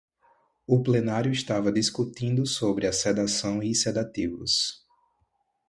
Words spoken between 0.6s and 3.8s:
O plenário estava discutindo sobre a sedação e